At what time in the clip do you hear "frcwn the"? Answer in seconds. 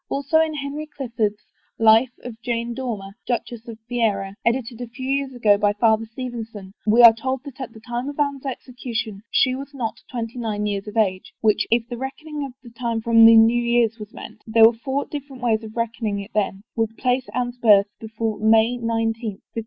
12.99-13.37